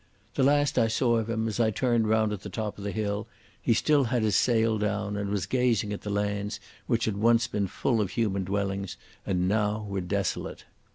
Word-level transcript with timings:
The 0.33 0.41
last 0.43 0.79
I 0.79 0.87
saw 0.87 1.17
of 1.17 1.29
him, 1.29 1.47
as 1.47 1.59
I 1.59 1.69
turned 1.69 2.09
round 2.09 2.33
at 2.33 2.41
the 2.41 2.49
top 2.49 2.79
of 2.79 2.83
the 2.83 2.89
hill, 2.91 3.27
he 3.61 3.73
had 3.73 3.77
still 3.77 4.03
his 4.05 4.35
sail 4.35 4.79
down, 4.79 5.15
and 5.15 5.29
was 5.29 5.45
gazing 5.45 5.93
at 5.93 6.01
the 6.01 6.09
lands 6.09 6.59
which 6.87 7.05
had 7.05 7.17
once 7.17 7.45
been 7.45 7.67
full 7.67 8.01
of 8.01 8.09
human 8.09 8.43
dwellings 8.43 8.97
and 9.27 9.47
now 9.47 9.85
were 9.87 10.01
desolate. 10.01 10.63